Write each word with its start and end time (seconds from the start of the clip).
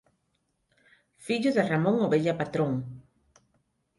Fillo 1.25 1.51
de 1.55 1.63
Ramón 1.71 1.97
Obella 2.07 2.33
Patrón. 2.39 2.71